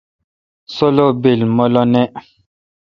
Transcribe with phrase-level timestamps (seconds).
[0.73, 2.03] سولو بیل مہ لو نہ۔